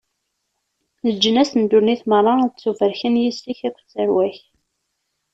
Leǧnas 1.07 1.51
n 1.55 1.61
ddunit 1.63 2.01
meṛṛa 2.09 2.33
ad 2.45 2.51
ttubarken 2.53 3.15
yis-k 3.21 3.45
akked 3.67 3.87
tarwa-k. 3.91 4.37